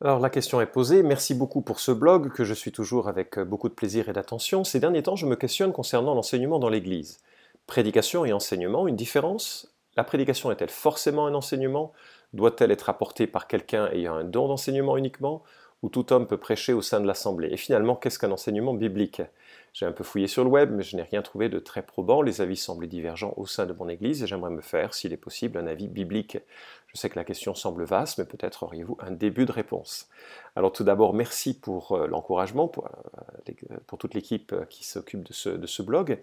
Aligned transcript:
Alors 0.00 0.20
la 0.20 0.30
question 0.30 0.60
est 0.60 0.66
posée, 0.66 1.02
merci 1.02 1.34
beaucoup 1.34 1.60
pour 1.60 1.80
ce 1.80 1.90
blog 1.90 2.32
que 2.32 2.44
je 2.44 2.54
suis 2.54 2.70
toujours 2.70 3.08
avec 3.08 3.36
euh, 3.36 3.44
beaucoup 3.44 3.68
de 3.68 3.74
plaisir 3.74 4.08
et 4.08 4.12
d'attention. 4.12 4.62
Ces 4.62 4.78
derniers 4.78 5.02
temps, 5.02 5.16
je 5.16 5.26
me 5.26 5.34
questionne 5.34 5.72
concernant 5.72 6.14
l'enseignement 6.14 6.60
dans 6.60 6.68
l'Église. 6.68 7.18
Prédication 7.66 8.24
et 8.24 8.32
enseignement, 8.32 8.86
une 8.86 8.94
différence? 8.94 9.74
La 9.96 10.04
prédication 10.04 10.52
est-elle 10.52 10.70
forcément 10.70 11.26
un 11.26 11.34
enseignement? 11.34 11.92
Doit-elle 12.32 12.70
être 12.70 12.88
apportée 12.88 13.26
par 13.26 13.48
quelqu'un 13.48 13.88
ayant 13.90 14.14
un 14.14 14.22
don 14.22 14.46
d'enseignement 14.46 14.96
uniquement? 14.96 15.42
Ou 15.82 15.88
tout 15.88 16.12
homme 16.12 16.28
peut 16.28 16.38
prêcher 16.38 16.72
au 16.72 16.82
sein 16.82 17.00
de 17.00 17.06
l'Assemblée? 17.06 17.48
Et 17.50 17.56
finalement, 17.56 17.96
qu'est-ce 17.96 18.20
qu'un 18.20 18.30
enseignement 18.30 18.74
biblique? 18.74 19.22
J'ai 19.72 19.86
un 19.86 19.92
peu 19.92 20.04
fouillé 20.04 20.28
sur 20.28 20.44
le 20.44 20.50
web, 20.50 20.72
mais 20.72 20.82
je 20.82 20.96
n'ai 20.96 21.02
rien 21.02 21.22
trouvé 21.22 21.48
de 21.48 21.58
très 21.58 21.82
probant. 21.82 22.22
Les 22.22 22.40
avis 22.40 22.56
semblent 22.56 22.86
divergents 22.86 23.34
au 23.36 23.46
sein 23.46 23.66
de 23.66 23.72
mon 23.72 23.88
Église 23.88 24.22
et 24.22 24.26
j'aimerais 24.28 24.50
me 24.50 24.60
faire, 24.60 24.94
s'il 24.94 25.12
est 25.12 25.16
possible, 25.16 25.58
un 25.58 25.66
avis 25.66 25.88
biblique. 25.88 26.38
Je 26.98 27.02
sais 27.02 27.10
que 27.10 27.18
la 27.20 27.24
question 27.24 27.54
semble 27.54 27.84
vaste, 27.84 28.18
mais 28.18 28.24
peut-être 28.24 28.64
auriez-vous 28.64 28.98
un 28.98 29.12
début 29.12 29.46
de 29.46 29.52
réponse. 29.52 30.08
Alors 30.56 30.72
tout 30.72 30.82
d'abord, 30.82 31.14
merci 31.14 31.56
pour 31.56 31.92
euh, 31.92 32.08
l'encouragement, 32.08 32.66
pour, 32.66 32.86
euh, 32.86 33.76
pour, 33.86 33.96
toute 33.96 34.14
l'équipe 34.14 34.52
euh, 34.52 34.64
qui 34.64 34.84
s'occupe 34.84 35.22
de 35.22 35.32
ce, 35.32 35.50
de 35.50 35.66
ce, 35.68 35.82
blog. 35.82 36.18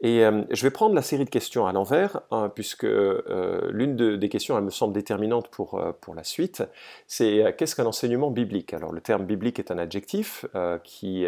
Et 0.00 0.20
je 0.50 0.62
vais 0.62 0.70
prendre 0.70 0.94
la 0.94 1.02
série 1.02 1.24
de 1.24 1.30
questions 1.30 1.66
à 1.66 1.72
l'envers, 1.72 2.20
hein, 2.30 2.52
puisque 2.54 2.86
l'une 2.86 3.96
des 3.96 4.28
questions, 4.28 4.56
elle 4.56 4.62
me 4.62 4.70
semble 4.70 4.94
déterminante 4.94 5.48
pour, 5.48 5.82
pour 6.00 6.14
la 6.14 6.22
suite, 6.22 6.62
c'est 7.08 7.52
qu'est-ce 7.58 7.74
qu'un 7.74 7.84
enseignement 7.84 8.30
biblique? 8.30 8.74
Alors 8.74 8.92
le 8.92 9.00
terme 9.00 9.26
biblique 9.26 9.58
est 9.58 9.72
un 9.72 9.78
adjectif 9.78 10.46
qui 10.84 11.26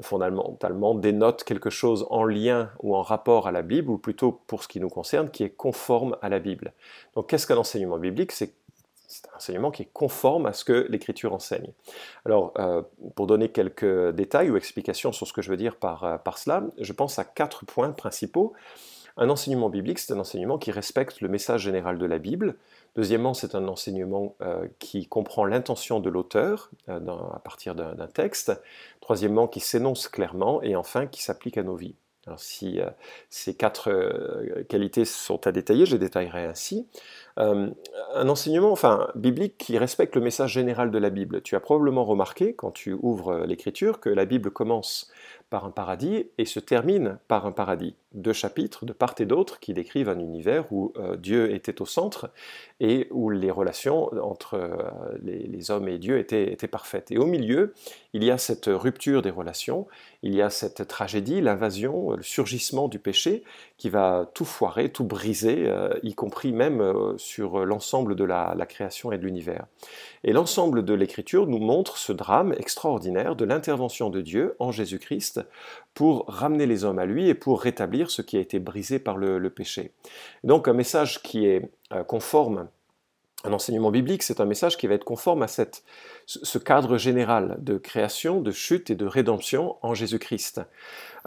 fondamentalement 0.00 0.96
dénote 0.96 1.44
quelque 1.44 1.70
chose 1.70 2.04
en 2.10 2.24
lien 2.24 2.70
ou 2.82 2.96
en 2.96 3.02
rapport 3.02 3.46
à 3.46 3.52
la 3.52 3.62
Bible, 3.62 3.88
ou 3.90 3.98
plutôt 3.98 4.40
pour 4.48 4.64
ce 4.64 4.68
qui 4.68 4.80
nous 4.80 4.88
concerne, 4.88 5.30
qui 5.30 5.44
est 5.44 5.50
conforme 5.50 6.16
à 6.20 6.28
la 6.28 6.40
Bible. 6.40 6.72
Donc 7.14 7.28
qu'est-ce 7.28 7.46
qu'un 7.46 7.58
enseignement 7.58 7.98
biblique? 7.98 8.19
C'est 9.10 9.28
un 9.32 9.36
enseignement 9.36 9.70
qui 9.70 9.82
est 9.82 9.90
conforme 9.92 10.46
à 10.46 10.52
ce 10.52 10.64
que 10.64 10.86
l'Écriture 10.88 11.34
enseigne. 11.34 11.72
Alors, 12.24 12.52
euh, 12.58 12.82
pour 13.16 13.26
donner 13.26 13.48
quelques 13.48 14.10
détails 14.10 14.50
ou 14.50 14.56
explications 14.56 15.12
sur 15.12 15.26
ce 15.26 15.32
que 15.32 15.42
je 15.42 15.50
veux 15.50 15.56
dire 15.56 15.76
par, 15.76 16.04
euh, 16.04 16.16
par 16.16 16.38
cela, 16.38 16.62
je 16.78 16.92
pense 16.92 17.18
à 17.18 17.24
quatre 17.24 17.66
points 17.66 17.90
principaux. 17.90 18.52
Un 19.16 19.28
enseignement 19.28 19.68
biblique, 19.68 19.98
c'est 19.98 20.12
un 20.12 20.18
enseignement 20.20 20.58
qui 20.58 20.70
respecte 20.70 21.20
le 21.20 21.28
message 21.28 21.62
général 21.62 21.98
de 21.98 22.06
la 22.06 22.18
Bible. 22.18 22.54
Deuxièmement, 22.94 23.34
c'est 23.34 23.56
un 23.56 23.66
enseignement 23.66 24.36
euh, 24.40 24.66
qui 24.78 25.06
comprend 25.06 25.44
l'intention 25.44 25.98
de 25.98 26.08
l'auteur 26.08 26.70
à 26.86 27.40
partir 27.44 27.74
d'un 27.74 28.06
texte. 28.06 28.52
Troisièmement, 29.00 29.48
qui 29.48 29.60
s'énonce 29.60 30.08
clairement. 30.08 30.62
Et 30.62 30.76
enfin, 30.76 31.06
qui 31.06 31.22
s'applique 31.22 31.58
à 31.58 31.64
nos 31.64 31.74
vies. 31.74 31.96
Alors 32.26 32.38
si 32.38 32.78
ces 33.30 33.54
quatre 33.54 33.90
qualités 34.68 35.04
sont 35.04 35.46
à 35.46 35.52
détailler, 35.52 35.86
je 35.86 35.92
les 35.92 35.98
détaillerai 35.98 36.44
ainsi. 36.44 36.86
Euh, 37.40 37.70
un 38.14 38.28
enseignement 38.28 38.74
biblique 39.14 39.56
qui 39.56 39.78
respecte 39.78 40.16
le 40.16 40.20
message 40.20 40.52
général 40.52 40.90
de 40.90 40.98
la 40.98 41.10
Bible. 41.10 41.42
Tu 41.42 41.54
as 41.56 41.60
probablement 41.60 42.04
remarqué, 42.04 42.54
quand 42.54 42.72
tu 42.72 42.92
ouvres 42.92 43.44
l'Écriture, 43.46 44.00
que 44.00 44.08
la 44.08 44.24
Bible 44.24 44.50
commence 44.50 45.10
par 45.50 45.64
un 45.64 45.70
paradis 45.70 46.26
et 46.38 46.44
se 46.44 46.60
termine 46.60 47.18
par 47.26 47.44
un 47.44 47.50
paradis. 47.50 47.96
Deux 48.14 48.32
chapitres 48.32 48.86
de 48.86 48.92
part 48.92 49.14
et 49.18 49.26
d'autre 49.26 49.58
qui 49.58 49.74
décrivent 49.74 50.08
un 50.08 50.18
univers 50.18 50.72
où 50.72 50.92
euh, 50.96 51.16
Dieu 51.16 51.52
était 51.52 51.82
au 51.82 51.86
centre 51.86 52.30
et 52.78 53.08
où 53.10 53.30
les 53.30 53.50
relations 53.50 54.10
entre 54.22 54.54
euh, 54.54 55.18
les, 55.22 55.70
hommes 55.70 55.88
et 55.88 55.98
Dieu 55.98 56.18
étaient, 56.18 56.52
étaient, 56.52 56.68
parfaites. 56.68 57.10
Et 57.10 57.18
au 57.18 57.26
milieu, 57.26 57.74
il 58.12 58.24
y 58.24 58.30
a 58.30 58.38
cette 58.38 58.66
rupture 58.66 59.22
des 59.22 59.30
relations, 59.30 59.86
il 60.22 60.34
y 60.34 60.42
a 60.42 60.50
cette 60.50 60.86
tragédie, 60.86 61.40
l'invasion, 61.40 62.12
le 62.12 62.22
surgissement 62.22 62.88
du 62.88 62.98
péché 62.98 63.42
qui 63.76 63.90
va 63.90 64.30
tout 64.34 64.44
foirer, 64.44 64.90
tout 64.90 65.04
briser, 65.04 65.64
euh, 65.66 65.90
y 66.02 66.14
compris 66.14 66.52
même 66.52 66.82
sur 67.16 67.29
l'ensemble 67.38 68.14
de 68.14 68.24
la, 68.24 68.54
la 68.56 68.66
création 68.66 69.12
et 69.12 69.18
de 69.18 69.24
l'univers. 69.24 69.66
Et 70.24 70.32
l'ensemble 70.32 70.84
de 70.84 70.94
l'Écriture 70.94 71.46
nous 71.46 71.58
montre 71.58 71.96
ce 71.96 72.12
drame 72.12 72.52
extraordinaire 72.52 73.36
de 73.36 73.44
l'intervention 73.44 74.10
de 74.10 74.20
Dieu 74.20 74.56
en 74.58 74.72
Jésus-Christ 74.72 75.40
pour 75.94 76.26
ramener 76.28 76.66
les 76.66 76.84
hommes 76.84 76.98
à 76.98 77.06
lui 77.06 77.28
et 77.28 77.34
pour 77.34 77.60
rétablir 77.60 78.10
ce 78.10 78.22
qui 78.22 78.36
a 78.36 78.40
été 78.40 78.58
brisé 78.58 78.98
par 78.98 79.16
le, 79.16 79.50
péché. 79.50 79.92
Donc 80.44 80.68
un 80.68 80.72
message 80.72 81.22
qui 81.22 81.46
est 81.46 81.70
euh, 81.92 82.04
conforme 82.04 82.68
un 83.44 83.52
enseignement 83.52 83.90
biblique, 83.90 84.22
c'est 84.22 84.40
un 84.40 84.44
message 84.44 84.76
qui 84.76 84.86
va 84.86 84.94
être 84.94 85.04
conforme 85.04 85.42
à 85.42 85.48
cette, 85.48 85.82
ce 86.26 86.58
cadre 86.58 86.98
général 86.98 87.56
de 87.60 87.78
création, 87.78 88.40
de 88.40 88.50
chute 88.50 88.90
et 88.90 88.94
de 88.94 89.06
rédemption 89.06 89.76
en 89.82 89.94
Jésus-Christ. 89.94 90.60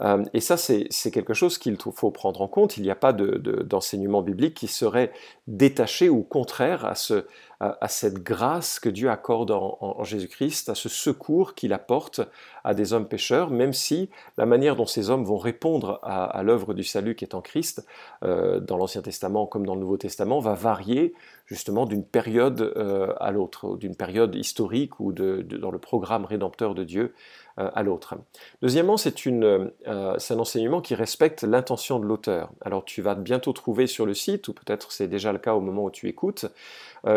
Euh, 0.00 0.24
et 0.32 0.40
ça, 0.40 0.56
c'est 0.56 1.10
quelque 1.12 1.34
chose 1.34 1.58
qu'il 1.58 1.76
faut 1.94 2.10
prendre 2.10 2.40
en 2.40 2.48
compte. 2.48 2.76
Il 2.76 2.82
n'y 2.82 2.90
a 2.90 2.96
pas 2.96 3.12
d'enseignement 3.12 4.22
biblique 4.22 4.54
qui 4.54 4.66
serait 4.66 5.12
détaché 5.46 6.08
ou 6.08 6.22
contraire 6.22 6.84
à, 6.84 6.94
ce, 6.94 7.26
à, 7.60 7.88
cette 7.88 8.22
grâce 8.22 8.80
que 8.80 8.88
Dieu 8.88 9.10
accorde 9.10 9.50
en, 9.50 10.02
Jésus-Christ, 10.02 10.68
à 10.68 10.74
ce 10.74 10.88
secours 10.88 11.54
qu'il 11.54 11.72
apporte 11.72 12.20
à 12.64 12.74
des 12.74 12.92
hommes 12.92 13.06
pécheurs, 13.06 13.50
même 13.50 13.72
si 13.72 14.10
la 14.36 14.46
manière 14.46 14.76
dont 14.76 14.86
ces 14.86 15.10
hommes 15.10 15.24
vont 15.24 15.38
répondre 15.38 16.00
à, 16.02 16.42
l'œuvre 16.42 16.74
du 16.74 16.84
salut 16.84 17.14
qui 17.14 17.24
est 17.24 17.34
en 17.34 17.40
Christ, 17.40 17.86
euh, 18.22 18.58
dans 18.60 18.76
l'Ancien 18.76 19.02
Testament 19.02 19.46
comme 19.46 19.66
dans 19.66 19.74
le 19.74 19.80
Nouveau 19.80 19.96
Testament, 19.96 20.40
va 20.40 20.54
varier 20.54 21.14
justement 21.54 21.86
d'une 21.86 22.04
période 22.04 22.60
euh, 22.76 23.14
à 23.20 23.30
l'autre, 23.30 23.76
d'une 23.76 23.94
période 23.94 24.34
historique 24.34 24.98
ou 24.98 25.12
dans 25.12 25.70
le 25.70 25.78
programme 25.78 26.24
rédempteur 26.24 26.74
de 26.74 26.82
Dieu 26.82 27.14
euh, 27.60 27.70
à 27.74 27.84
l'autre. 27.84 28.16
Deuxièmement, 28.60 28.96
c'est 28.96 29.14
euh, 29.28 29.68
un 29.86 30.38
enseignement 30.38 30.80
qui 30.80 30.96
respecte 30.96 31.44
l'intention 31.44 32.00
de 32.00 32.06
l'auteur. 32.06 32.50
Alors 32.60 32.84
tu 32.84 33.02
vas 33.02 33.14
bientôt 33.14 33.52
trouver 33.52 33.86
sur 33.86 34.04
le 34.04 34.14
site, 34.14 34.48
ou 34.48 34.52
peut-être 34.52 34.90
c'est 34.90 35.06
déjà 35.06 35.32
le 35.32 35.38
cas 35.38 35.54
au 35.54 35.60
moment 35.60 35.84
où 35.84 35.90
tu 35.90 36.08
écoutes, 36.08 36.46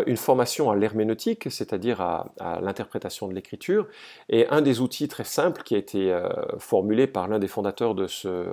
une 0.06 0.18
formation 0.18 0.70
à 0.70 0.76
l'herméneutique, 0.76 1.50
c'est-à-dire 1.50 2.02
à, 2.02 2.30
à 2.38 2.60
l'interprétation 2.60 3.26
de 3.26 3.32
l'écriture. 3.32 3.86
Et 4.28 4.46
un 4.48 4.60
des 4.60 4.82
outils 4.82 5.08
très 5.08 5.24
simples 5.24 5.62
qui 5.62 5.74
a 5.74 5.78
été 5.78 6.14
formulé 6.58 7.06
par 7.06 7.26
l'un 7.26 7.38
des 7.38 7.48
fondateurs 7.48 7.94
de 7.94 8.06
ce 8.06 8.52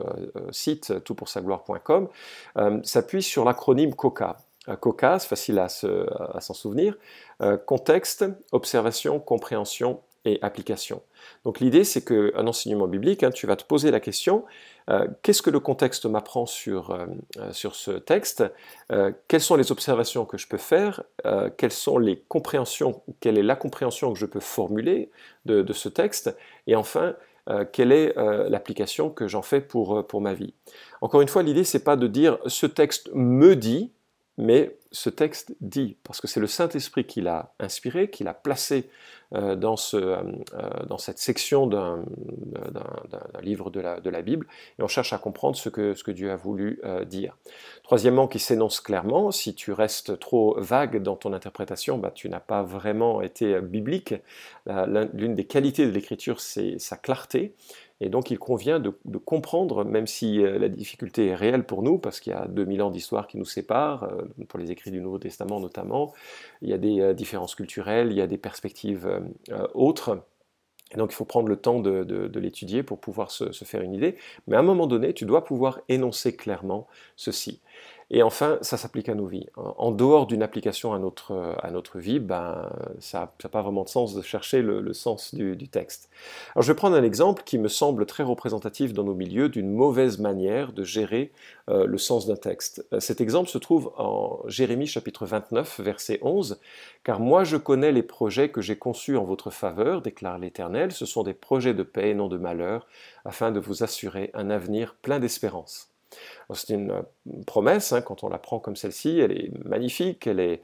site, 0.51 1.03
toutpoursagloire.com, 1.03 2.07
s'appuie 2.83 3.21
sur 3.21 3.43
l'acronyme 3.43 3.93
COCA. 3.95 4.37
COCAS, 4.79 5.19
facile 5.27 5.59
à, 5.59 5.69
s'en 5.69 6.53
souvenir, 6.53 6.95
euh, 7.41 7.57
contexte, 7.57 8.25
observation, 8.51 9.19
compréhension 9.19 10.01
et 10.27 10.39
application. 10.41 11.03
Donc 11.43 11.59
l'idée, 11.59 11.83
c'est 11.83 12.03
qu'un 12.03 12.47
enseignement 12.47 12.87
biblique, 12.87 13.21
hein, 13.21 13.29
tu 13.29 13.45
vas 13.45 13.55
te 13.55 13.63
poser 13.63 13.91
la 13.91 13.99
question, 13.99 14.43
euh, 14.89 15.07
qu'est-ce 15.21 15.43
que 15.43 15.51
le 15.51 15.59
contexte 15.59 16.07
m'apprend 16.07 16.47
sur, 16.47 16.91
euh, 16.91 17.05
sur 17.51 17.75
ce 17.75 17.91
texte 17.91 18.43
Quelles 19.27 19.41
sont 19.41 19.55
les 19.55 19.71
observations 19.71 20.25
que 20.25 20.37
je 20.37 20.47
peux 20.47 20.57
faire 20.57 21.03
Quelles 21.57 21.71
sont 21.71 21.99
les 21.99 22.19
compréhensions 22.27 23.03
Quelle 23.19 23.37
est 23.37 23.43
la 23.43 23.55
compréhension 23.55 24.13
que 24.13 24.19
je 24.19 24.25
peux 24.25 24.39
formuler 24.39 25.11
de, 25.45 25.61
de 25.61 25.73
ce 25.73 25.89
texte 25.89 26.35
Et 26.65 26.75
enfin, 26.75 27.15
quelle 27.71 27.91
est 27.91 28.15
l'application 28.49 29.11
que 29.11 29.27
j'en 29.27 29.43
fais 29.43 29.61
pour, 29.61 30.07
pour 30.07 30.21
ma 30.21 30.33
vie 30.33 30.55
Encore 31.01 31.21
une 31.21 31.27
fois, 31.27 31.43
l'idée, 31.43 31.63
c'est 31.63 31.83
pas 31.83 31.95
de 31.95 32.07
dire 32.07 32.39
ce 32.47 32.65
texte 32.65 33.11
me 33.13 33.55
dit, 33.55 33.91
mais 34.37 34.77
ce 34.91 35.09
texte 35.09 35.55
dit, 35.61 35.97
parce 36.03 36.21
que 36.21 36.27
c'est 36.27 36.39
le 36.39 36.47
Saint-Esprit 36.47 37.05
qui 37.05 37.21
l'a 37.21 37.53
inspiré, 37.59 38.09
qui 38.09 38.23
l'a 38.23 38.33
placé 38.33 38.89
euh, 39.33 39.55
euh, 39.55 39.93
euh, 39.93 40.85
dans, 40.87 40.97
cette 40.97 41.17
section 41.17 41.67
d'un 41.67 42.05
livre 43.41 43.69
de 43.69 43.79
la, 43.81 44.21
Bible, 44.21 44.47
et 44.79 44.83
on 44.83 44.87
cherche 44.87 45.13
à 45.13 45.17
comprendre 45.17 45.55
ce 45.55 45.69
que, 45.69 45.93
ce 45.93 46.03
que 46.03 46.11
Dieu 46.11 46.31
a 46.31 46.35
voulu 46.35 46.81
dire. 47.07 47.37
Troisièmement, 47.83 48.27
qui 48.27 48.39
s'énonce 48.39 48.79
clairement, 48.79 49.31
si 49.31 49.55
tu 49.55 49.71
restes 49.71 50.19
trop 50.19 50.55
vague 50.59 51.01
dans 51.01 51.15
ton 51.15 51.33
interprétation, 51.33 51.97
bah, 51.97 52.11
tu 52.13 52.29
n'as 52.29 52.39
pas 52.39 52.63
vraiment 52.63 53.21
été 53.21 53.59
biblique. 53.61 54.13
L'une 54.67 55.35
des 55.35 55.45
qualités 55.45 55.85
de 55.85 55.91
l'Écriture, 55.91 56.39
c'est 56.39 56.79
sa 56.79 56.95
clarté, 56.97 57.55
et 58.01 58.09
donc 58.09 58.29
il 58.29 58.37
convient 58.37 58.79
de, 58.79 58.91
comprendre, 59.17 59.85
même 59.85 60.07
si 60.07 60.41
euh, 60.41 60.59
la 60.59 60.67
difficulté 60.67 61.27
est 61.27 61.35
réelle 61.35 61.65
pour 61.65 61.81
nous, 61.81 61.97
parce 61.97 62.19
qu'il 62.19 62.33
y 62.33 62.35
a 62.35 62.45
2000 62.47 62.81
ans 62.81 62.91
d'histoire 62.91 63.27
qui 63.27 63.37
nous 63.37 63.45
séparent, 63.45 64.03
euh, 64.03 64.23
pour 64.49 64.59
les 64.59 64.71
écrits 64.71 64.91
du 64.91 64.99
Nouveau 64.99 65.17
Testament 65.17 65.59
notamment, 65.59 66.13
il 66.61 66.69
y 66.69 66.73
a 66.73 66.77
des 66.77 66.99
euh, 66.99 67.13
différences 67.13 67.55
culturelles, 67.55 68.11
il 68.11 68.17
y 68.17 68.21
a 68.21 68.27
des 68.27 68.37
perspectives 68.37 69.09
autres. 69.73 70.21
Et 70.91 70.97
donc 70.97 71.11
il 71.11 71.15
faut 71.15 71.25
prendre 71.25 71.47
le 71.47 71.55
temps 71.55 71.79
de, 71.79 72.39
l'étudier 72.39 72.83
pour 72.83 72.99
pouvoir 72.99 73.31
se, 73.31 73.51
se, 73.51 73.65
faire 73.65 73.81
une 73.81 73.93
idée. 73.93 74.17
Mais 74.47 74.55
à 74.55 74.59
un 74.59 74.63
moment 74.63 74.87
donné, 74.87 75.13
tu 75.13 75.25
dois 75.25 75.43
pouvoir 75.43 75.79
énoncer 75.89 76.35
clairement 76.35 76.87
ceci. 77.15 77.61
Et 78.11 78.21
enfin, 78.21 78.59
ça 78.61 78.77
s'applique 78.77 79.09
à 79.09 79.15
nos 79.15 79.25
vies. 79.25 79.47
En 79.55 79.91
dehors 79.91 80.27
d'une 80.27 80.43
application 80.43 80.93
à 80.93 80.99
notre, 80.99 81.55
à 81.61 81.71
notre 81.71 81.97
vie, 81.97 82.19
ben, 82.19 82.69
ça 82.99 83.33
n'a 83.43 83.49
pas 83.49 83.63
vraiment 83.63 83.83
de 83.83 83.89
sens 83.89 84.13
de 84.13 84.21
chercher 84.21 84.61
le, 84.61 84.93
sens 84.93 85.33
du, 85.33 85.67
texte. 85.67 86.09
Alors 86.53 86.61
je 86.61 86.71
vais 86.71 86.75
prendre 86.75 86.95
un 86.95 87.03
exemple 87.03 87.41
qui 87.43 87.57
me 87.57 87.67
semble 87.67 88.05
très 88.05 88.23
représentatif 88.23 88.93
dans 88.93 89.03
nos 89.03 89.15
milieux 89.15 89.49
d'une 89.49 89.71
mauvaise 89.71 90.19
manière 90.19 90.71
de 90.71 90.83
gérer 90.83 91.31
euh, 91.69 91.85
le 91.85 91.97
sens 91.97 92.27
d'un 92.27 92.35
texte. 92.35 92.85
Euh, 92.93 92.99
cet 92.99 93.21
exemple 93.21 93.49
se 93.49 93.57
trouve 93.57 93.91
en 93.97 94.39
Jérémie 94.47 94.85
chapitre 94.85 95.25
29, 95.25 95.79
verset 95.79 96.19
11, 96.21 96.59
Car 97.03 97.19
moi 97.19 97.43
je 97.43 97.57
connais 97.57 97.91
les 97.91 98.03
projets 98.03 98.49
que 98.49 98.61
j'ai 98.61 98.77
conçus 98.77 99.17
en 99.17 99.23
votre 99.23 99.49
faveur, 99.49 100.01
déclare 100.03 100.37
l'Éternel, 100.37 100.91
ce 100.91 101.07
sont 101.07 101.23
des 101.23 101.33
projets 101.33 101.73
de 101.73 101.83
paix 101.83 102.11
et 102.11 102.13
non 102.13 102.27
de 102.27 102.37
malheur, 102.37 102.85
afin 103.25 103.51
de 103.51 103.59
vous 103.59 103.83
assurer 103.83 104.29
un 104.35 104.51
avenir 104.51 104.95
plein 105.01 105.19
d'espérance. 105.19 105.94
C'est 106.53 106.73
une 106.73 107.03
promesse, 107.47 107.91
hein, 107.91 108.01
quand 108.01 108.23
on 108.23 108.29
la 108.29 108.37
prend 108.37 108.59
comme 108.59 108.75
celle-ci, 108.75 109.19
elle 109.19 109.31
est 109.31 109.51
magnifique, 109.65 110.27
elle 110.27 110.39
est 110.39 110.61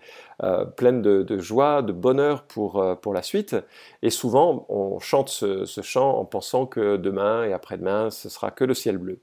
pleine 0.76 1.02
de, 1.02 1.38
joie, 1.40 1.82
de 1.82 1.92
bonheur 1.92 2.44
pour, 2.44 2.84
pour 3.02 3.14
la 3.14 3.22
suite. 3.22 3.56
Et 4.02 4.10
souvent, 4.10 4.66
on 4.70 5.00
chante 5.00 5.30
ce, 5.30 5.66
chant 5.82 6.18
en 6.18 6.26
pensant 6.26 6.66
que 6.66 6.98
demain 6.98 7.44
et 7.46 7.54
après-demain, 7.54 8.10
ce 8.10 8.30
sera 8.30 8.52
que 8.52 8.64
le 8.64 8.74
ciel 8.74 8.98
bleu. 8.98 9.20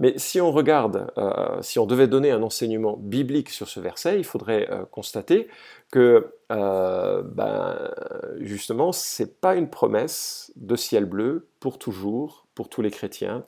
Mais 0.00 0.14
si 0.16 0.40
on 0.40 0.50
regarde, 0.50 1.12
euh, 1.18 1.60
si 1.60 1.78
on 1.78 1.84
devait 1.84 2.08
donner 2.08 2.30
un 2.30 2.42
enseignement 2.42 2.96
biblique 2.96 3.50
sur 3.50 3.68
ce 3.68 3.80
verset, 3.80 4.18
il 4.18 4.24
faudrait 4.24 4.66
euh, 4.70 4.86
constater 4.90 5.46
que 5.92 6.32
euh, 6.50 7.22
ben, 7.22 7.90
justement, 8.38 8.92
ce 8.92 9.22
n'est 9.22 9.28
pas 9.28 9.56
une 9.56 9.68
promesse 9.68 10.52
de 10.56 10.74
ciel 10.74 11.04
bleu 11.04 11.48
pour 11.60 11.78
toujours, 11.78 12.46
pour 12.54 12.70
tous 12.70 12.80
les 12.80 12.90
chrétiens, 12.90 13.44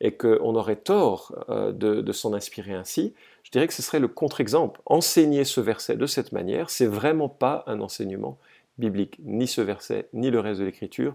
et 0.00 0.12
qu'on 0.12 0.54
aurait 0.54 0.76
tort 0.76 1.44
de, 1.48 2.00
de 2.00 2.12
s'en 2.12 2.34
inspirer 2.34 2.74
ainsi. 2.74 3.14
Je 3.44 3.50
dirais 3.50 3.66
que 3.66 3.72
ce 3.72 3.82
serait 3.82 4.00
le 4.00 4.08
contre-exemple. 4.08 4.80
Enseigner 4.86 5.44
ce 5.44 5.60
verset 5.60 5.96
de 5.96 6.06
cette 6.06 6.32
manière, 6.32 6.68
c'est 6.68 6.86
vraiment 6.86 7.28
pas 7.28 7.64
un 7.66 7.80
enseignement 7.80 8.38
biblique. 8.78 9.18
Ni 9.24 9.46
ce 9.46 9.60
verset, 9.60 10.08
ni 10.12 10.30
le 10.30 10.40
reste 10.40 10.60
de 10.60 10.66
l'Écriture 10.66 11.14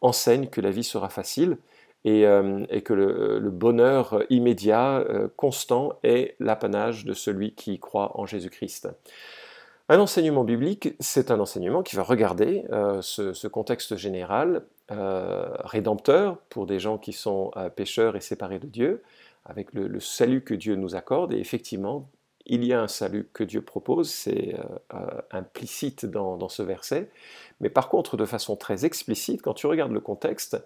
enseignent 0.00 0.48
que 0.48 0.60
la 0.60 0.70
vie 0.70 0.84
sera 0.84 1.08
facile 1.08 1.56
euh, 2.06 2.64
et, 2.70 2.80
que 2.82 2.94
le, 2.94 3.50
bonheur 3.50 4.22
immédiat, 4.30 4.98
euh, 4.98 5.28
constant, 5.36 5.98
est 6.02 6.34
l'apanage 6.40 7.04
de 7.04 7.12
celui 7.12 7.52
qui 7.52 7.78
croit 7.78 8.18
en 8.18 8.24
Jésus-Christ. 8.24 8.88
Un 9.90 9.98
enseignement 9.98 10.44
biblique, 10.44 10.94
c'est 11.00 11.32
un 11.32 11.40
enseignement 11.40 11.82
qui 11.82 11.96
va 11.96 12.04
regarder 12.04 12.64
euh, 12.70 13.02
ce, 13.02 13.48
contexte 13.48 13.96
général, 13.96 14.62
rédempteur 14.88 16.38
pour 16.48 16.66
des 16.66 16.78
gens 16.78 16.96
qui 16.96 17.12
sont 17.12 17.50
pécheurs 17.74 18.14
et 18.14 18.20
séparés 18.20 18.60
de 18.60 18.68
Dieu, 18.68 19.02
avec 19.44 19.72
le, 19.72 19.98
salut 19.98 20.42
que 20.42 20.54
Dieu 20.54 20.76
nous 20.76 20.94
accorde, 20.94 21.32
et 21.32 21.38
effectivement, 21.38 22.08
il 22.46 22.64
y 22.64 22.72
a 22.72 22.80
un 22.80 22.88
salut 22.88 23.28
que 23.32 23.42
Dieu 23.42 23.62
propose, 23.62 24.10
c'est 24.10 24.56
implicite 25.32 26.06
dans, 26.06 26.48
ce 26.48 26.62
verset, 26.62 27.08
mais 27.60 27.68
par 27.68 27.88
contre, 27.88 28.16
de 28.16 28.24
façon 28.24 28.54
très 28.54 28.84
explicite, 28.84 29.42
quand 29.42 29.54
tu 29.54 29.66
regardes 29.66 29.92
le 29.92 30.00
contexte, 30.00 30.56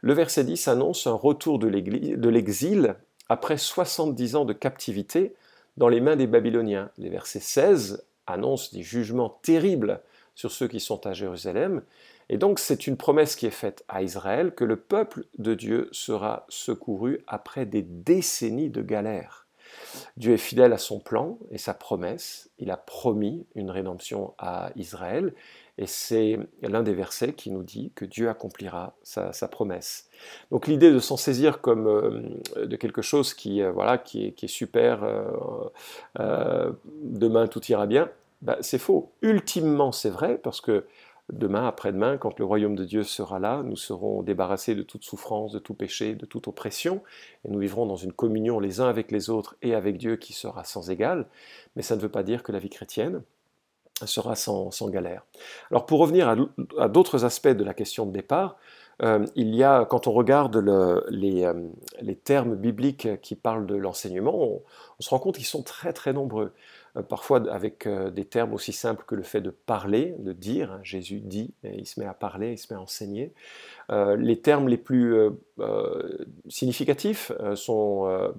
le 0.00 0.12
verset 0.12 0.42
10 0.44 0.66
annonce 0.68 1.06
un 1.06 1.14
retour 1.14 1.60
de 1.60 1.68
l'exil 1.68 2.96
après 3.28 3.58
70 3.58 4.36
ans 4.36 4.44
de 4.44 4.52
captivité 4.52 5.34
dans 5.76 5.88
les 5.88 6.00
mains 6.00 6.16
des 6.16 6.26
Babyloniens. 6.26 6.90
Les 6.98 7.10
versets 7.10 7.40
16 7.40 8.04
annoncent 8.26 8.70
des 8.72 8.82
jugements 8.82 9.38
terribles 9.42 10.00
sur 10.34 10.50
ceux 10.50 10.68
qui 10.68 10.80
sont 10.80 11.06
à 11.06 11.12
Jérusalem. 11.12 11.82
Et 12.28 12.38
donc 12.38 12.58
c'est 12.58 12.86
une 12.86 12.96
promesse 12.96 13.36
qui 13.36 13.46
est 13.46 13.50
faite 13.50 13.84
à 13.88 14.02
Israël 14.02 14.54
que 14.54 14.64
le 14.64 14.76
peuple 14.76 15.24
de 15.38 15.54
Dieu 15.54 15.88
sera 15.92 16.46
secouru 16.48 17.22
après 17.26 17.66
des 17.66 17.82
décennies 17.82 18.70
de 18.70 18.82
galères. 18.82 19.46
Dieu 20.16 20.34
est 20.34 20.38
fidèle 20.38 20.72
à 20.72 20.78
son 20.78 21.00
plan 21.00 21.38
et 21.50 21.58
sa 21.58 21.74
promesse. 21.74 22.50
Il 22.58 22.70
a 22.70 22.76
promis 22.76 23.46
une 23.54 23.70
rédemption 23.70 24.34
à 24.38 24.70
Israël 24.76 25.34
et 25.82 25.86
c'est 25.86 26.38
l'un 26.62 26.84
des 26.84 26.94
versets 26.94 27.32
qui 27.32 27.50
nous 27.50 27.64
dit 27.64 27.90
que 27.96 28.04
Dieu 28.04 28.28
accomplira 28.28 28.94
sa, 29.02 29.32
promesse. 29.48 30.08
Donc 30.52 30.68
l'idée 30.68 30.92
de 30.92 31.00
s'en 31.00 31.16
saisir 31.16 31.60
comme 31.60 31.88
euh, 31.88 32.64
de 32.64 32.76
quelque 32.76 33.02
chose 33.02 33.34
qui, 33.34 33.60
euh, 33.60 33.72
voilà, 33.72 33.98
qui, 33.98 34.26
est, 34.26 34.46
super, 34.46 35.02
euh, 36.20 36.72
demain 37.02 37.48
tout 37.48 37.64
ira 37.64 37.86
bien, 37.86 38.08
bah, 38.42 38.58
c'est 38.60 38.78
faux. 38.78 39.10
Ultimement 39.22 39.90
c'est 39.90 40.08
vrai 40.08 40.38
parce 40.38 40.60
que 40.60 40.84
demain, 41.32 41.66
après-demain, 41.66 42.16
quand 42.16 42.38
le 42.38 42.44
royaume 42.44 42.76
de 42.76 42.84
Dieu 42.84 43.02
sera 43.02 43.40
là, 43.40 43.64
nous 43.64 43.76
serons 43.76 44.22
débarrassés 44.22 44.76
de 44.76 44.82
toute 44.84 45.02
souffrance, 45.02 45.50
de 45.50 45.58
tout 45.58 45.74
péché, 45.74 46.14
de 46.14 46.26
toute 46.26 46.46
oppression, 46.46 47.02
et 47.44 47.50
nous 47.50 47.58
vivrons 47.58 47.86
dans 47.86 47.96
une 47.96 48.12
communion 48.12 48.60
les 48.60 48.80
uns 48.80 48.88
avec 48.88 49.10
les 49.10 49.30
autres 49.30 49.56
et 49.62 49.74
avec 49.74 49.98
Dieu 49.98 50.14
qui 50.14 50.32
sera 50.32 50.62
sans 50.62 50.90
égal. 50.90 51.26
Mais 51.74 51.82
ça 51.82 51.96
ne 51.96 52.00
veut 52.00 52.08
pas 52.08 52.22
dire 52.22 52.44
que 52.44 52.52
la 52.52 52.60
vie 52.60 52.70
chrétienne, 52.70 53.22
sera 54.04 54.34
sans, 54.34 54.70
galère. 54.88 55.24
Alors 55.70 55.86
pour 55.86 56.00
revenir 56.00 56.28
à, 56.78 56.88
d'autres 56.88 57.24
aspects 57.24 57.48
de 57.48 57.64
la 57.64 57.74
question 57.74 58.06
de 58.06 58.12
départ, 58.12 58.56
euh, 59.02 59.24
il 59.34 59.54
y 59.54 59.64
a, 59.64 59.84
quand 59.84 60.06
on 60.06 60.12
regarde 60.12 60.56
les, 61.10 61.44
euh, 61.44 61.54
les, 62.00 62.14
termes 62.14 62.54
bibliques 62.54 63.20
qui 63.20 63.34
parlent 63.34 63.66
de 63.66 63.74
l'enseignement, 63.74 64.34
on, 64.34 64.62
se 65.00 65.10
rend 65.10 65.18
compte 65.18 65.36
qu'ils 65.36 65.46
sont 65.46 65.62
très 65.62 65.92
très 65.92 66.12
nombreux. 66.12 66.52
Euh, 66.96 67.02
parfois 67.02 67.50
avec 67.50 67.88
des 67.88 68.24
termes 68.24 68.52
aussi 68.52 68.72
simples 68.72 69.04
que 69.06 69.14
le 69.14 69.22
fait 69.22 69.40
de 69.40 69.50
parler, 69.50 70.14
de 70.18 70.32
dire. 70.32 70.72
Hein, 70.72 70.80
Jésus 70.82 71.20
dit, 71.20 71.54
il 71.64 71.86
se 71.86 71.98
met 71.98 72.06
à 72.06 72.14
parler, 72.14 72.52
il 72.52 72.58
se 72.58 72.72
met 72.72 72.78
à 72.78 72.82
enseigner. 72.82 73.32
les 73.90 74.40
termes 74.40 74.68
les 74.68 74.78
plus 74.78 75.16
significatifs 76.48 77.32
sont 77.54 78.32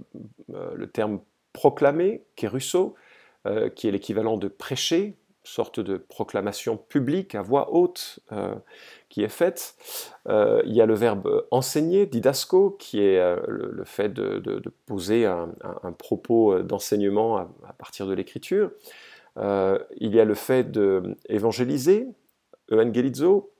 le 0.49 0.87
terme 0.87 1.19
proclamer, 1.51 2.23
est 2.37 2.95
qui 3.75 3.87
est 3.87 3.91
l'équivalent 3.91 4.37
de 4.37 4.47
prêcher, 4.47 5.17
sorte 5.43 5.79
de 5.79 5.97
proclamation 5.97 6.77
publique 6.77 7.35
à 7.35 7.41
voix 7.41 7.73
haute 7.73 8.19
euh, 8.31 8.55
qui 9.09 9.23
est 9.23 9.29
faite. 9.29 9.75
Euh, 10.27 10.61
il 10.65 10.73
y 10.73 10.81
a 10.81 10.85
le 10.85 10.93
verbe 10.93 11.45
enseigner, 11.51 12.05
didasco, 12.05 12.71
qui 12.71 13.01
est 13.01 13.19
euh, 13.19 13.37
le, 13.47 13.83
fait 13.83 14.09
de, 14.09 14.61
poser 14.85 15.25
un, 15.25 15.51
propos 15.97 16.61
d'enseignement 16.61 17.37
à, 17.37 17.73
partir 17.77 18.07
de 18.07 18.13
l'écriture. 18.13 18.71
il 19.37 20.15
y 20.15 20.19
a 20.19 20.25
le 20.25 20.35
fait 20.35 20.71
d'évangéliser, 20.71 22.07
evangelizo, 22.71 23.51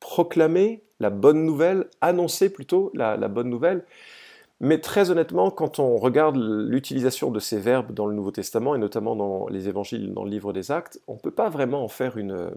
proclamer 0.00 0.82
la 0.98 1.10
bonne 1.10 1.44
nouvelle, 1.44 1.88
annoncer 2.00 2.52
plutôt 2.52 2.90
la 2.94 3.16
bonne 3.28 3.48
nouvelle. 3.48 3.84
Mais 4.62 4.78
très 4.78 5.10
honnêtement, 5.10 5.50
quand 5.50 5.80
on 5.80 5.96
regarde 5.96 6.36
l'utilisation 6.36 7.32
de 7.32 7.40
ces 7.40 7.58
verbes 7.58 7.92
dans 7.92 8.06
le 8.06 8.14
Nouveau 8.14 8.30
Testament, 8.30 8.76
et 8.76 8.78
notamment 8.78 9.16
dans 9.16 9.48
les 9.48 9.68
évangiles, 9.68 10.14
dans 10.14 10.22
le 10.22 10.30
livre 10.30 10.52
des 10.52 10.70
actes, 10.70 11.00
on 11.08 11.14
ne 11.14 11.18
peut 11.18 11.32
pas 11.32 11.48
vraiment 11.48 11.82
en 11.82 11.88
faire 11.88 12.16
une, 12.16 12.52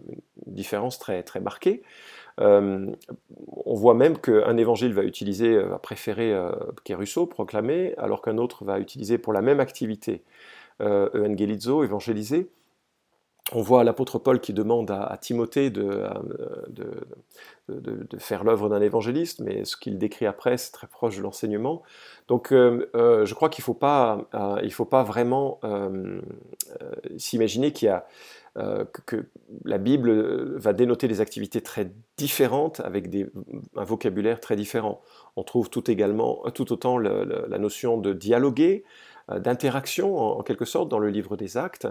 différence 0.45 0.99
très, 0.99 1.23
très 1.23 1.39
marquée. 1.39 1.81
Euh, 2.39 2.91
on 3.65 3.73
voit 3.73 3.95
même 3.95 4.19
qu'un 4.19 4.55
évangile 4.55 4.93
va 4.93 5.01
utiliser, 5.01 5.57
va 5.57 5.79
préférer 5.79 6.31
euh, 6.31 6.51
kérusso, 6.83 7.25
proclamer, 7.25 7.95
alors 7.97 8.21
qu'un 8.21 8.37
autre 8.37 8.65
va 8.65 8.77
utiliser 8.79 9.17
pour 9.17 9.33
la 9.33 9.41
même 9.41 9.59
activité 9.59 10.21
euh, 10.81 11.09
evangelizo, 11.15 11.83
évangéliser 11.83 12.51
on 13.51 13.61
voit 13.61 13.83
l'apôtre 13.83 14.17
Paul 14.17 14.39
qui 14.39 14.53
demande 14.53 14.89
à, 14.89 15.17
Timothée 15.21 15.71
euh, 15.77 16.09
de, 16.67 18.17
faire 18.17 18.43
l'œuvre 18.43 18.69
d'un 18.69 18.81
évangéliste, 18.81 19.39
mais 19.39 19.65
ce 19.65 19.77
qu'il 19.77 19.99
décrit 19.99 20.25
après, 20.25 20.57
c'est 20.57 20.71
très 20.71 20.87
proche 20.87 21.17
de 21.17 21.21
l'enseignement. 21.21 21.83
Donc 22.27 22.51
euh, 22.51 22.89
euh, 22.95 23.25
je 23.25 23.33
crois 23.35 23.49
qu'il 23.49 23.61
ne 23.61 23.65
faut, 23.65 23.73
pas, 23.75 24.27
faut 24.71 24.85
pas 24.85 25.03
vraiment 25.03 25.59
s'imaginer 27.17 27.71
qu'il 27.71 27.87
y 27.87 27.89
a, 27.89 28.07
que, 29.05 29.27
la 29.63 29.77
Bible 29.77 30.57
va 30.57 30.73
dénoter 30.73 31.07
des 31.07 31.21
activités 31.21 31.61
très 31.61 31.91
différentes 32.17 32.79
avec 32.79 33.09
un 33.75 33.83
vocabulaire 33.83 34.39
très 34.39 34.55
différent. 34.55 35.01
On 35.35 35.43
trouve 35.43 35.69
tout, 35.69 35.91
également, 35.91 36.43
tout 36.55 36.73
autant 36.73 36.97
la 36.97 37.57
notion 37.59 37.99
de 37.99 38.11
dialoguer, 38.11 38.85
euh, 38.85 39.14
d'interaction 39.29 40.17
en, 40.17 40.43
quelque 40.43 40.65
sorte 40.65 40.89
dans 40.89 40.99
le 40.99 41.09
livre 41.09 41.35
des 41.37 41.57
actes. 41.57 41.87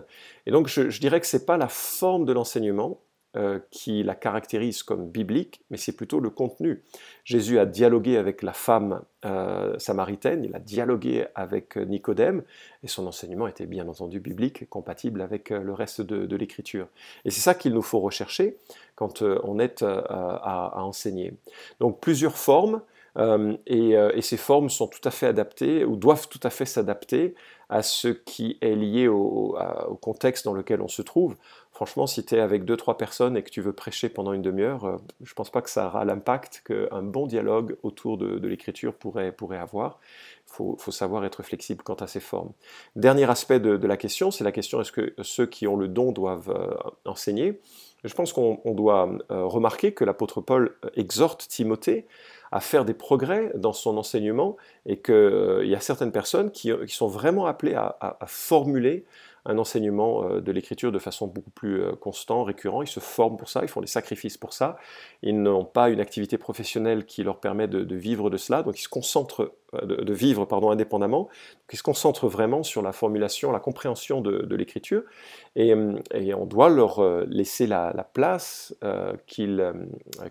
Et 0.47 0.51
donc 0.51 0.69
je, 0.69 1.01
dirais 1.01 1.21
que 1.21 1.27
ce 1.27 1.37
n'est 1.37 1.45
pas 1.45 1.57
la 1.57 1.69
forme 1.69 2.25
de 2.25 2.33
l'enseignement 2.33 3.01
euh, 3.37 3.59
qui 3.73 4.05
la 4.05 4.15
caractérise 4.15 4.85
comme 4.85 5.11
biblique, 5.11 5.61
mais 5.69 5.77
c'est 5.77 5.97
plutôt 5.97 6.21
le 6.21 6.31
contenu. 6.31 6.85
Jésus 7.25 7.59
a 7.59 7.67
dialogué 7.67 8.17
avec 8.17 8.43
la 8.43 8.53
femme 8.53 9.03
euh, 9.25 9.77
samaritaine, 9.81 10.45
il 10.45 10.55
a 10.55 10.61
dialogué 10.61 11.27
avec 11.35 11.77
Nicodème, 11.77 12.45
et 12.85 12.87
son 12.87 13.09
enseignement 13.09 13.49
était 13.49 13.67
bien 13.67 13.89
entendu 13.89 14.21
biblique, 14.21 14.69
compatible 14.71 15.21
avec 15.21 15.51
le 15.51 15.73
reste 15.73 16.01
de, 16.01 16.37
l'écriture. 16.37 16.87
Et 17.25 17.33
c'est 17.33 17.41
ça 17.41 17.55
qu'il 17.55 17.75
nous 17.75 17.83
faut 17.83 17.99
rechercher 17.99 18.57
quand 18.95 19.23
on 19.23 19.59
est 19.59 19.83
à, 19.83 20.81
enseigner. 20.85 21.35
Donc 21.81 21.99
plusieurs 21.99 22.37
formes, 22.37 22.83
euh, 23.17 23.57
euh, 23.71 24.13
et, 24.15 24.23
ces 24.23 24.37
formes 24.37 24.71
sont 24.71 24.89
tout 24.89 25.01
à 25.05 25.11
fait 25.11 25.27
adaptées 25.27 25.85
ou 25.85 25.97
doivent 25.97 26.29
tout 26.29 26.41
à 26.43 26.51
fait 26.51 26.67
s'adapter 26.67 27.35
à 27.69 27.83
ce 27.83 28.09
qui 28.09 28.59
est 28.61 28.75
lié 28.75 29.09
au, 29.09 29.57
contexte 30.01 30.45
dans 30.45 30.55
lequel 30.55 30.81
on 30.81 30.89
se 30.89 31.03
trouve. 31.03 31.37
Franchement, 31.75 32.07
si 32.07 32.25
tu 32.25 32.37
es 32.37 32.41
avec 32.41 32.65
deux, 32.65 32.77
trois 32.77 32.97
personnes 32.97 33.37
et 33.37 33.43
que 33.43 33.51
tu 33.51 33.61
veux 33.61 33.73
prêcher 33.73 34.09
pendant 34.09 34.33
une 34.33 34.43
demi-heure, 34.43 34.85
euh, 34.85 34.97
je 35.23 35.33
ne 35.33 35.35
pense 35.35 35.51
pas 35.51 35.61
que 35.61 35.69
ça 35.69 35.89
aura 35.89 36.05
l'impact 36.05 36.63
qu'un 36.67 37.03
bon 37.03 37.27
dialogue 37.27 37.77
autour 37.83 38.17
de, 38.17 38.47
l'écriture 38.47 38.95
pourrait, 38.95 39.33
pourrait 39.33 39.59
avoir. 39.59 39.99
Il 40.47 40.77
faut, 40.79 40.91
savoir 40.93 41.25
être 41.25 41.43
flexible 41.43 41.83
quant 41.83 41.95
à 41.95 42.07
ces 42.07 42.21
formes. 42.21 42.53
Dernier 42.95 43.29
aspect 43.29 43.59
de, 43.59 43.87
la 43.87 43.97
question, 43.97 44.31
c'est 44.31 44.45
la 44.45 44.53
question 44.53 44.81
est-ce 44.81 44.93
que 44.93 45.15
ceux 45.23 45.47
qui 45.47 45.67
ont 45.67 45.77
le 45.77 45.89
don 45.89 46.13
doivent 46.13 46.55
enseigner? 47.05 47.61
Je 48.05 48.15
pense 48.15 48.33
qu'on 48.33 48.61
doit 48.67 49.11
remarquer 49.31 49.93
que 49.95 50.05
l'apôtre 50.05 50.41
Paul 50.41 50.77
exhorte 50.95 51.49
Timothée 51.49 52.07
à 52.55 52.61
faire 52.61 52.85
des 52.85 52.95
progrès 52.95 53.51
dans 53.57 53.73
son 53.73 53.99
enseignement 53.99 54.57
et 54.87 55.01
qu'il 55.01 55.13
euh, 55.13 55.67
y 55.67 55.75
a 55.75 55.81
certaines 55.81 56.13
personnes 56.13 56.53
qui, 56.53 56.71
sont 56.87 57.09
vraiment 57.09 57.47
appelées 57.47 57.75
à, 57.75 58.17
formuler 58.27 59.05
un 59.47 59.59
enseignement 59.59 60.25
euh, 60.25 60.41
de 60.41 60.53
l'écriture 60.53 60.93
de 60.93 60.99
façon 60.99 61.27
beaucoup 61.27 61.51
plus 61.51 61.83
euh, 61.83 61.93
constante, 61.93 62.47
récurrent. 62.47 62.83
Ils 62.83 62.89
se 62.89 63.01
forment 63.01 63.37
pour 63.37 63.49
ça, 63.49 63.61
ils 63.63 63.69
font 63.69 63.81
des 63.81 63.87
sacrifices 63.87 64.39
pour 64.39 64.53
ça. 64.53 64.77
Ils 65.23 65.41
n'ont 65.41 65.65
pas 65.65 65.91
une 65.91 66.01
activité 66.01 66.39
professionnelle 66.39 67.05
qui 67.05 67.23
leur 67.23 67.41
permet 67.41 67.69
de, 67.69 67.95
vivre 67.95 68.31
de 68.31 68.37
cela, 68.37 68.63
donc 68.63 68.79
ils 68.79 68.83
se 68.83 68.89
concentrent 68.89 69.53
de, 69.83 70.13
vivre 70.13 70.47
indépendamment, 70.71 71.29
qui 71.69 71.77
se 71.77 71.83
concentrent 71.83 72.29
vraiment 72.29 72.63
sur 72.63 72.83
la 72.83 72.93
formulation, 72.93 73.53
la 73.53 73.61
compréhension 73.61 74.21
de, 74.21 74.55
l'écriture, 74.55 75.03
et, 75.57 75.75
on 75.75 76.47
doit 76.47 76.69
leur 76.69 77.01
laisser 77.27 77.67
la, 77.67 77.93
place 78.13 78.75
qu'ils 79.27 79.73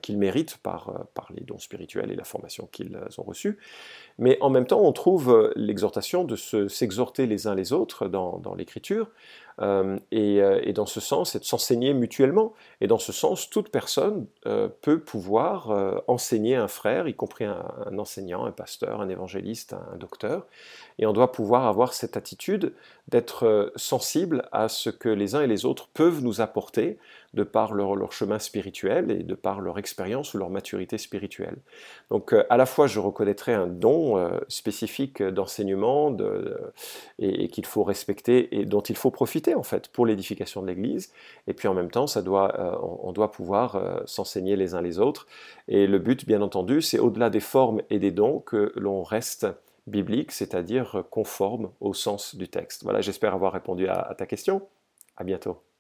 méritent 0.09 0.57
par, 0.57 1.05
par 1.13 1.29
les 1.35 1.43
dons 1.43 1.59
spirituels 1.59 2.11
et 2.11 2.15
la 2.15 2.23
formation 2.23 2.67
qu'ils 2.71 2.97
ont 3.17 3.23
reçue. 3.23 3.59
Mais 4.19 4.37
en 4.41 4.49
même 4.49 4.65
temps, 4.65 4.81
on 4.81 4.91
trouve 4.91 5.51
l'exhortation 5.55 6.23
de 6.23 6.35
s'exhorter 6.35 7.25
les 7.25 7.47
uns 7.47 7.55
les 7.55 7.73
autres 7.73 8.07
dans, 8.07 8.55
l'écriture, 8.55 9.07
euh, 9.61 9.97
euh, 10.13 10.59
et, 10.63 10.73
dans 10.73 10.85
ce 10.85 10.99
sens, 10.99 11.35
et 11.35 11.39
de 11.39 11.43
s'enseigner 11.43 11.93
mutuellement. 11.93 12.53
Et 12.81 12.87
dans 12.87 12.97
ce 12.97 13.11
sens, 13.11 13.49
toute 13.49 13.69
personne 13.69 14.25
euh, 14.45 14.67
peut 14.81 14.99
pouvoir 14.99 16.03
enseigner 16.07 16.55
un 16.55 16.67
frère, 16.67 17.07
y 17.07 17.13
compris 17.13 17.45
un, 17.45 17.97
enseignant, 17.97 18.45
un 18.45 18.51
pasteur, 18.51 19.01
un 19.01 19.09
évangéliste, 19.09 19.73
un, 19.73 19.97
docteur. 19.97 20.45
Et 20.99 21.05
on 21.05 21.13
doit 21.13 21.31
pouvoir 21.31 21.67
avoir 21.67 21.93
cette 21.93 22.17
attitude 22.17 22.73
d'être 23.07 23.71
sensible 23.75 24.47
à 24.51 24.69
ce 24.69 24.89
que 24.89 25.09
les 25.09 25.35
uns 25.35 25.41
et 25.41 25.47
les 25.47 25.65
autres 25.65 25.89
peuvent 25.93 26.23
nous 26.23 26.41
apporter 26.41 26.97
de 27.33 27.43
par 27.43 27.73
leur, 27.73 28.11
chemin 28.11 28.39
spirituel 28.39 29.11
et 29.11 29.23
de 29.23 29.35
par 29.35 29.59
leur 29.61 29.79
expérience 29.79 30.33
ou 30.33 30.37
leur 30.37 30.49
maturité 30.49 30.97
spirituelle. 30.97 31.57
Donc 32.09 32.33
à 32.49 32.57
la 32.57 32.65
fois, 32.65 32.87
je 32.87 32.99
reconnaîtrai 32.99 33.53
un 33.53 33.67
don 33.67 34.31
spécifique 34.47 35.23
d'enseignement 35.23 36.15
et 37.19 37.47
qu'il 37.47 37.65
faut 37.65 37.83
respecter 37.83 38.59
et 38.59 38.65
dont 38.65 38.81
il 38.81 38.95
faut 38.95 39.11
profiter 39.11 39.55
en 39.55 39.63
fait 39.63 39.87
pour 39.89 40.05
l'édification 40.05 40.61
de 40.61 40.67
l'Église. 40.67 41.11
Et 41.47 41.53
puis 41.53 41.67
en 41.67 41.73
même 41.73 41.91
temps, 41.91 42.07
ça 42.07 42.21
doit, 42.21 42.59
euh, 42.59 42.75
on 43.01 43.11
doit 43.11 43.31
pouvoir 43.31 43.75
euh, 43.75 43.99
s'enseigner 44.05 44.55
les 44.55 44.75
uns 44.75 44.81
les 44.81 44.99
autres. 44.99 45.27
Et 45.67 45.87
le 45.87 45.99
but, 45.99 46.25
bien 46.25 46.41
entendu, 46.41 46.81
c'est 46.81 46.99
au-delà 46.99 47.29
des 47.29 47.39
formes 47.39 47.81
et 47.89 47.99
des 47.99 48.11
dons 48.11 48.39
que 48.39 48.71
l'on 48.75 49.03
reste 49.03 49.47
biblique, 49.87 50.31
c'est-à-dire 50.31 51.03
conforme 51.09 51.71
au 51.81 51.93
sens 51.93 52.35
du 52.35 52.47
texte. 52.47 52.83
Voilà, 52.83 53.01
j'espère 53.01 53.33
avoir 53.33 53.53
répondu 53.53 53.87
à 53.87 54.15
ta 54.17 54.25
question. 54.25 54.61
À 55.17 55.23
bientôt. 55.23 55.72